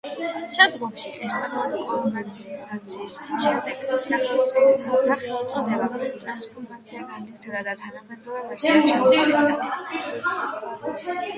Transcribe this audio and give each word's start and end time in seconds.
შემდგომში, 0.53 1.09
ესპანური 1.25 1.81
კოლონიზაციის 1.89 3.17
შემდეგ, 3.43 3.83
სახელწოდებამ 4.07 5.93
ტრანსფორმაცია 6.23 7.03
განიცადა 7.11 7.61
და 7.69 7.75
თანამედროვე 7.81 8.41
ვერსიად 8.53 8.89
ჩამოყალიბდა. 8.93 9.69